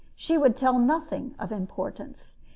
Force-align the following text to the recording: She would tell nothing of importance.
She 0.15 0.35
would 0.35 0.55
tell 0.55 0.79
nothing 0.79 1.35
of 1.37 1.51
importance. 1.51 2.33